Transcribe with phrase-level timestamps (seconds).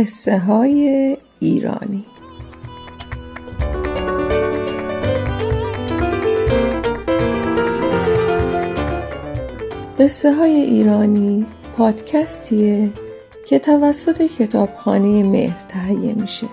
[0.00, 2.04] قصه های ایرانی.
[9.98, 12.90] قصه های ایرانی پادکستیه
[13.46, 16.46] که توسط کتابخانه مهر تهیه میشه.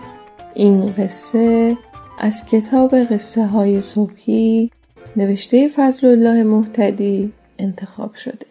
[0.53, 1.77] این قصه
[2.19, 4.71] از کتاب قصه های صبحی
[5.15, 8.45] نوشته فضل الله محتدی انتخاب شده.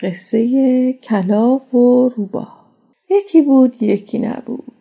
[0.00, 2.59] قصه کلاق و روباه.
[3.10, 4.72] یکی بود یکی نبود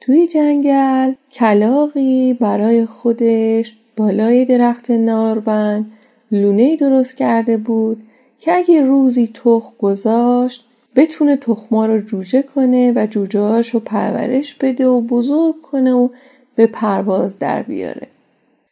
[0.00, 5.86] توی جنگل کلاقی برای خودش بالای درخت نارون
[6.32, 8.02] لونه درست کرده بود
[8.38, 10.66] که اگه روزی تخم گذاشت
[10.96, 16.08] بتونه تخما رو جوجه کنه و جوجه رو پرورش بده و بزرگ کنه و
[16.54, 18.08] به پرواز در بیاره.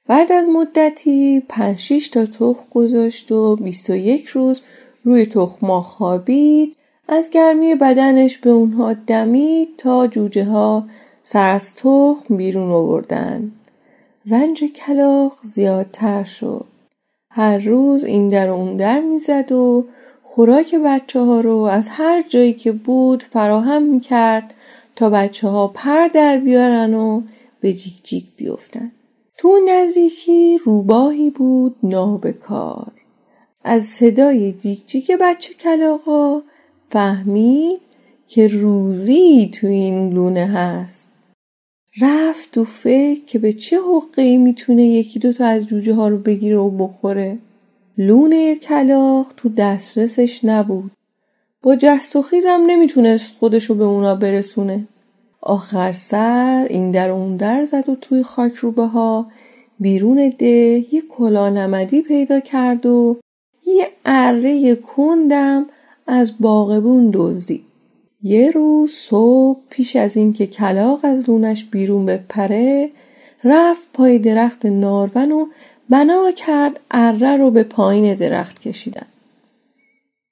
[0.07, 4.61] بعد از مدتی پنج تا تخم گذاشت و 21 روز
[5.05, 6.77] روی تخما خوابید
[7.13, 10.85] از گرمی بدنش به اونها دمید تا جوجه ها
[11.23, 13.53] سر از تخم بیرون آوردن.
[14.27, 16.65] رنج کلاق زیادتر شد.
[17.31, 19.85] هر روز این در و اون در می‌زد و
[20.23, 24.55] خوراک بچه ها رو از هر جایی که بود فراهم می‌کرد
[24.97, 27.23] تا بچه ها پر در بیارن و
[27.61, 28.93] به جیک جیک بیفتن.
[29.39, 32.93] تو نزدیکی روباهی بود نابکار.
[33.65, 36.43] از صدای جیک جیک بچه کلاقا
[36.93, 37.81] فهمید
[38.29, 41.13] که روزی تو این لونه هست.
[42.01, 46.57] رفت و فکر که به چه حقی می‌تونه یکی دوتا از جوجه ها رو بگیره
[46.57, 47.39] و بخوره.
[47.99, 50.91] لونه کلاق تو دسترسش نبود.
[51.63, 54.89] با جست و خیزم نمی‌تونست خودشو به اونا برسونه.
[55.41, 59.27] آخر سر این در اون در زد و توی خاک روبه ها
[59.81, 63.17] بیرون ده یه کلا نمدی پیدا کرد و
[63.67, 65.67] یه اره کندم
[66.07, 67.65] از باغبون دزدید.
[68.23, 72.91] یه روز صبح پیش از اینکه کلاق از لونش بیرون بپره
[73.45, 75.47] رفت پای درخت نارون و
[75.91, 79.07] بنا کرد اره رو به پایین درخت کشیدن.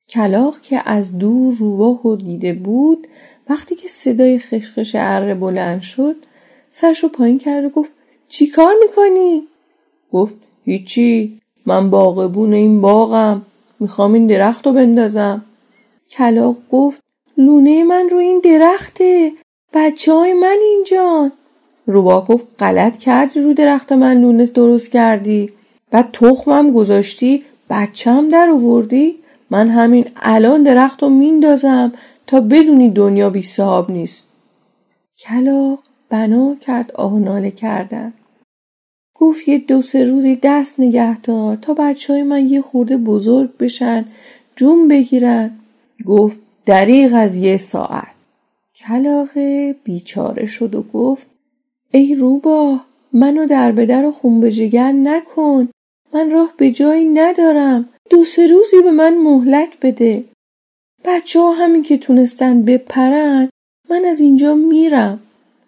[0.08, 3.06] کلاق که از دور روباه و دیده بود
[3.48, 6.16] وقتی که صدای خشخش اره بلند شد
[6.70, 7.92] سرشو پایین کرد و گفت
[8.28, 9.42] چی کار می‌کنی؟
[10.12, 13.46] گفت هیچی من باغبون این باغم
[13.80, 15.44] می‌خوام این درخت رو بندازم.
[16.10, 17.02] کلاق گفت
[17.36, 19.32] لونه من رو این درخته
[19.74, 21.32] بچه های من اینجان
[21.86, 25.52] روبا گفت غلط کردی رو درخت من لونه درست کردی.
[25.90, 29.18] بعد تخمم گذاشتی بچم در آوردی؟
[29.50, 31.92] من همین الان درخت رو میندازم
[32.26, 34.28] تا بدونی دنیا بی صاحب نیست.
[35.18, 35.78] کلاق
[36.08, 38.12] بنا کرد آهناله کردن.
[39.14, 43.56] گفت یه دو سه روزی دست نگه دار تا بچه های من یه خورده بزرگ
[43.56, 44.04] بشن
[44.56, 45.59] جون بگیرن.
[46.06, 48.14] گفت دریغ از یه ساعت.
[48.74, 51.26] کلاقه بیچاره شد و گفت
[51.90, 52.80] ای روبا
[53.12, 55.68] منو در بدر و خون به جگر نکن.
[56.14, 57.88] من راه به جایی ندارم.
[58.10, 60.24] دو سه روزی به من مهلت بده.
[61.04, 63.48] بچه ها همین که تونستن بپرن
[63.90, 65.20] من از اینجا میرم.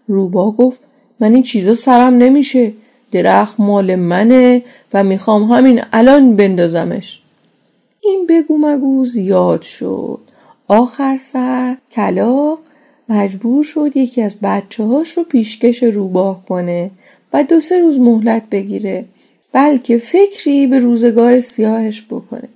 [0.09, 0.81] روبا گفت
[1.21, 2.73] من این چیزا سرم نمیشه.
[3.13, 4.63] درخت مال منه
[4.95, 7.23] و می‌خوام همین الان بندازمش.
[8.05, 10.21] این بگو مگو زیاد شد.
[10.69, 12.61] آخر سر کلاق
[13.09, 16.91] مجبور شد یکی از بچه هاش رو پیشکش روباه کنه
[17.33, 19.05] و دو سه روز مهلت بگیره
[19.53, 22.49] بلکه فکری به روزگار سیاهش بکنه.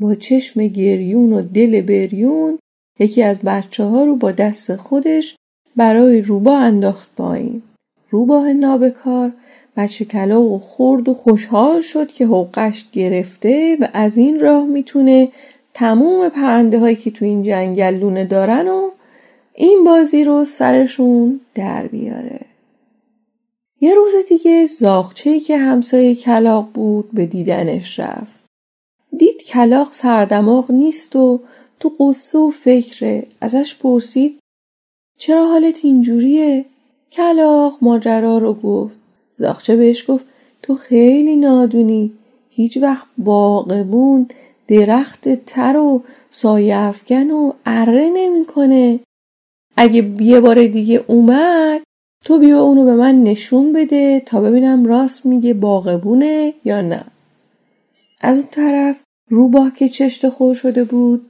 [0.00, 2.58] با چشم گریون و دل بریون
[2.98, 5.36] یکی از بچه ها رو با دست خودش
[5.76, 7.62] برای روباه انداخت پایین.
[8.08, 9.32] روباه نابکار
[9.80, 15.28] بچه کلاق و خورد و خوشحال شد که حقش گرفته و از این راه می‌تونه
[15.74, 18.90] تموم پرنده هایی که تو این جنگل لونه دارن و
[19.54, 22.40] این بازی رو سرشون در بیاره.
[23.80, 28.44] یه روز دیگه زاغچهی که همسایه کلاق بود به دیدنش رفت.
[29.18, 31.40] دید کلاق سردماغ نیست و
[31.80, 34.38] تو قصه و فکره ازش پرسید
[35.18, 36.64] چرا حالت اینجوریه؟
[37.12, 39.09] کلاق ماجرا رو گفت.
[39.40, 40.26] زاغچه بهش گفت
[40.62, 42.12] تو خیلی نادونی.
[42.48, 44.28] هیچ وقت باغبون
[44.68, 49.00] درخت تر و سایه افکن و اره نمی‌کنه.
[49.76, 51.82] اگه یه بار دیگه اومد
[52.24, 57.04] تو بیا اونو به من نشون بده تا ببینم راست میگه باغبونه یا نه.
[58.20, 61.26] از اون طرف روباه که چشت خور شده بود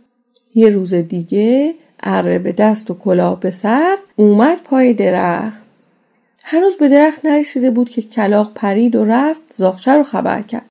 [0.55, 5.70] یه روز دیگه اره به دست و کلاه به سر اومد پای درخت.
[6.45, 10.67] هنوز به درخت نرسیده بود که کلاق پرید و رفت زاخچه رو خبر کرد.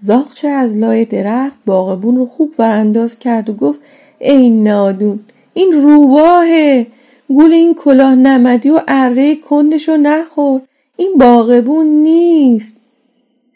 [0.00, 3.80] زاغچه از لای درخت باغبون رو خوب ورانداز کرد و گفت
[4.18, 5.20] ای نادون
[5.54, 6.86] این روباهه.
[7.28, 10.60] گول این کلاه نمدی و اره کندشو نخور.
[10.96, 12.76] این باغبون نیست.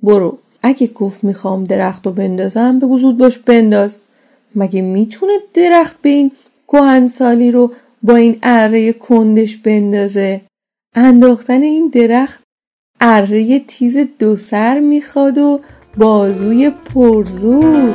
[0.02, 0.38] برو.
[0.62, 3.96] اگه گفت می‌خوام درخت رو بندازم بگو زود باش بنداز.
[4.54, 6.32] مگه می‌تونه درخت به این
[6.68, 7.72] کهنسالی رو
[8.02, 10.40] با این اره کندش بندازه؟
[10.94, 12.42] انداختن این درخت
[13.00, 15.60] اره تیز دو سر می‌خواد و
[15.96, 17.94] بازوی پرزور.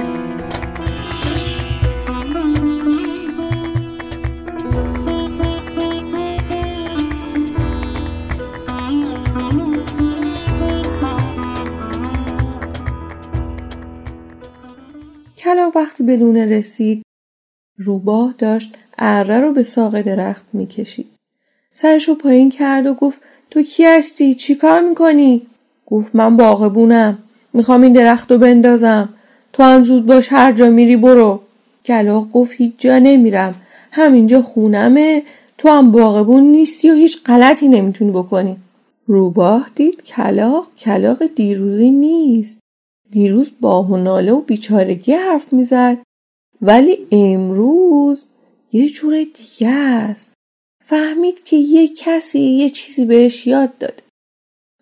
[15.38, 17.04] کلا وقتی به لونه رسید
[17.78, 21.17] روباه داشت اره رو به ساق درخت می‌کشید.
[21.80, 23.22] سرشو پایین کرد و گفت
[23.52, 25.42] تو کی هستی؟ چی کار می‌کنی؟
[25.86, 27.18] گفت من باغبونم.
[27.54, 29.10] می‌خوام این درخت رو بندازم.
[29.54, 31.40] تو هم زود باش هر جا میری برو.
[31.86, 33.56] کلاق گفت هیچ جا نمیرم.
[33.92, 35.24] همینجا خونمه.
[35.58, 38.58] تو هم باغبون نیستی و هیچ غلطی نمی‌تونی بکنی.
[39.08, 42.60] روباه دید کلاق کلاق دیروزی نیست.
[43.12, 45.98] دیروز باه و و بیچارگی حرف می‌زد.
[46.62, 48.26] ولی امروز
[48.72, 50.37] یه جور دیگه است.
[50.90, 54.04] فهمید که یه کسی یه چیزی بهش یاد داده.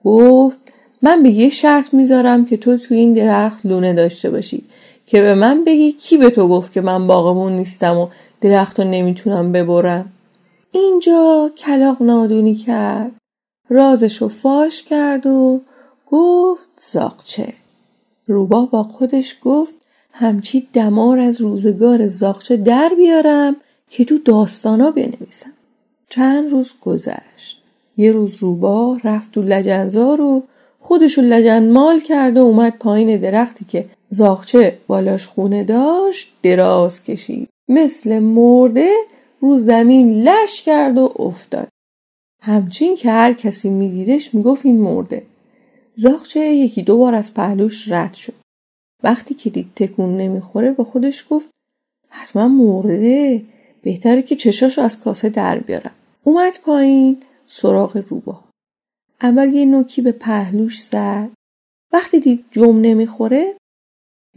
[0.03, 4.63] گفت من به یه شرط می‌ذارم که تو تو این درخت لونه داشته باشی
[5.05, 8.07] که به من بگی کی به تو گفت که من باغمون نیستم و
[8.41, 10.11] درخت رو نمی‌تونم ببرم.
[10.71, 13.11] اینجا کلاق نادونی کرد
[13.69, 15.61] رازش رو فاش کرد و
[16.05, 17.53] گفت زاقچه
[18.27, 19.73] روبا با خودش گفت
[20.11, 23.55] همچی دمار از روزگار زاقچه در بیارم
[23.89, 25.54] که تو داستانا بنویسم.
[26.09, 27.61] چند روز گذشت.
[27.97, 30.43] یه روز روبا رفت تو لجنزار و
[30.79, 37.49] خودشو لجن مال کرد و اومد پایین درختی که زاخچه بالاش خونه داشت دراز کشید.
[37.67, 38.89] مثل مرده
[39.39, 41.67] رو زمین لش کرد و افتاد.
[42.41, 45.23] همچین که هر کسی میدیدش می‌گفت این مرده.
[45.95, 48.33] زاخچه یکی دو بار از پهلوش رد شد.
[49.03, 51.49] وقتی که دید تکون نمی‌خوره به خودش گفت
[52.09, 53.41] حتما مرده.
[53.85, 55.91] بهتره که چشاشو از کاسه در بیارم.
[56.23, 58.39] اومد پایین سراغ روبا.
[59.21, 61.29] اول یه نوکی به پهلوش زد.
[61.93, 63.57] وقتی دید جم نمی‌خوره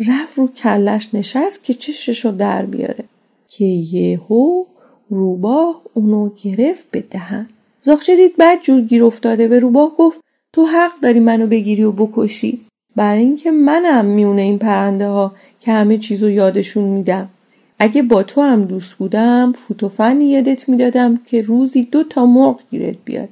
[0.08, 3.04] رفت رو کلش نشست که چششو در بیاره.
[3.48, 4.64] که یهو
[5.08, 7.48] روباه اونو گرفت به دهن.
[7.82, 10.20] زاخچه دید بعد جور گیر افتاده به روباه گفت
[10.52, 12.60] تو حق داری منو بگیری و بکشی.
[12.96, 17.30] برای اینکه منم میونه این پرنده ها که همه چیزو یادشون میدم.
[17.78, 22.96] اگه با تو هم دوست بودم فوتوفن یادت می‌دادم که روزی دو تا مرغ گیرت
[23.04, 23.28] بیاد.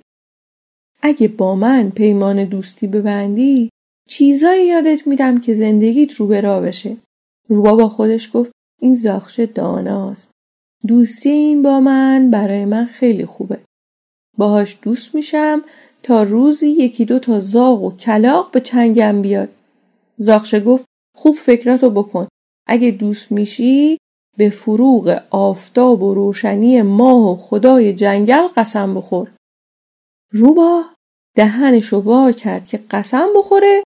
[1.02, 3.70] اگه با من پیمان دوستی ببندی
[4.08, 6.96] چیزایی یادت میدم که زندگیت رو به راه بشه.
[7.48, 8.50] روبا با خودش گفت
[8.80, 10.30] این زاخشه داناست.
[10.86, 13.58] دوستی این با من برای من خیلی خوبه.
[14.38, 15.62] باهاش دوست میشم
[16.02, 19.48] تا روزی یکی دو تا زاغ و کلاق به چنگم بیاد.
[20.16, 20.84] زاخشه گفت
[21.16, 22.28] خوب فکراتو بکن.
[22.66, 23.98] اگه دوست میشی
[24.36, 29.32] به فروغ آفتاب و روشنی ماه و خدای جنگل قسم بخور.
[30.32, 30.82] روبا
[31.36, 33.82] دهنش رو وا کرد که قسم بخوره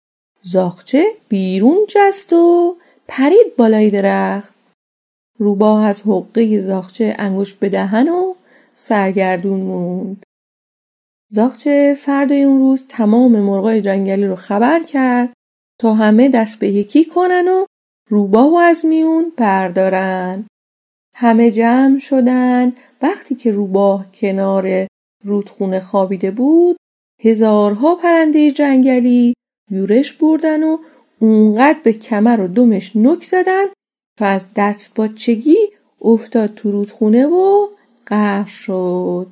[0.42, 2.76] زاخچه بیرون جست و
[3.08, 4.54] پرید بالای درخت.
[5.38, 8.34] روبا از حقه زاخچه انگوش به دهن و
[8.74, 10.22] سرگردون موند.
[11.30, 15.32] زاخچه فردای اون روز تمام مرغای جنگلی رو خبر کرد
[15.80, 17.64] تا همه دست به یکی کنن و
[18.10, 20.46] روباه از میون بردارن.
[21.16, 22.72] همه جمع شدن.
[23.02, 24.86] وقتی که روباه کنار
[25.24, 26.76] رودخونه خوابیده بود
[27.20, 29.34] هزارها پرنده جنگلی
[29.70, 30.78] یورش بردن و
[31.18, 33.64] اونقدر به کمر و دمش نک زدن
[34.18, 35.56] تا از دست باچگی
[36.02, 37.68] افتاد تو رودخونه و
[38.06, 39.26] قهر شد.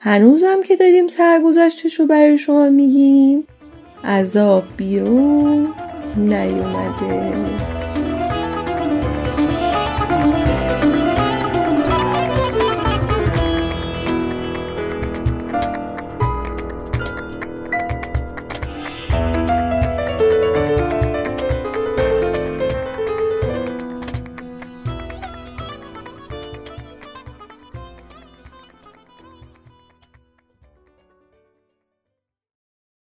[0.00, 3.46] هنوزم که داریم سرگذشتش رو برای شما میگیم.
[4.04, 5.74] عذاب بیرون
[6.16, 7.71] نیومده.